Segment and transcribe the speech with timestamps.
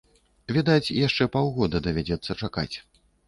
[0.55, 2.73] Відаць, яшчэ паўгода давядзецца чакаць.